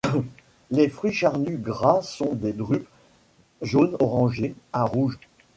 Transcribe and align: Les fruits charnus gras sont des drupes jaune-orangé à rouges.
Les 0.71 0.89
fruits 0.89 1.13
charnus 1.13 1.59
gras 1.59 2.01
sont 2.01 2.33
des 2.33 2.53
drupes 2.53 2.87
jaune-orangé 3.61 4.55
à 4.73 4.83
rouges. 4.83 5.19